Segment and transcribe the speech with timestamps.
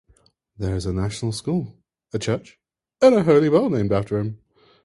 [0.57, 1.77] There is a national school,
[2.11, 2.59] a church
[3.03, 4.39] and a holy well named after him.